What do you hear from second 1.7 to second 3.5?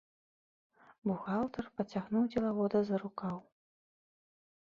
пацягнуў дзелавода за рукаў.